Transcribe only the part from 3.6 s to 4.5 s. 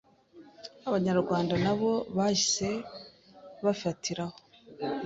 bafatiraho